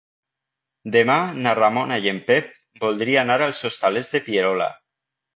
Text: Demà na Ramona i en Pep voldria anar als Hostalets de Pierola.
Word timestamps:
Demà 0.93 1.17
na 1.47 1.51
Ramona 1.59 1.99
i 2.05 2.09
en 2.11 2.21
Pep 2.29 2.47
voldria 2.85 3.19
anar 3.25 3.35
als 3.49 3.59
Hostalets 3.69 4.09
de 4.15 4.23
Pierola. 4.31 4.71